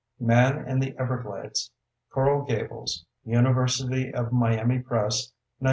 [0.19, 1.69] Man in the Everglades.
[2.09, 5.33] Coral Gables: University of Miami Press, 1968.